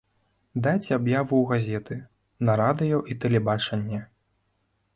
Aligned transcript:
Дайце 0.67 0.89
аб'яву 0.99 1.35
ў 1.41 1.45
газеты, 1.51 1.99
на 2.49 2.57
радыё 2.63 2.97
і 3.13 3.19
тэлебачанне. 3.27 4.01